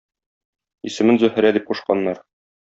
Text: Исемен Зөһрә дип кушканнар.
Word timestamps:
Исемен 0.91 1.19
Зөһрә 1.25 1.53
дип 1.59 1.69
кушканнар. 1.69 2.25